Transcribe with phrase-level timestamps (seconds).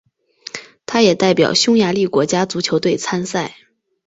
[0.87, 3.53] 他也代表匈牙利国家足球队参赛。